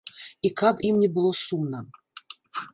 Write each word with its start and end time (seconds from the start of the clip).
І 0.49 0.51
каб 0.61 0.81
ім 0.89 0.95
не 1.03 1.11
было 1.17 1.31
сумна. 1.43 1.79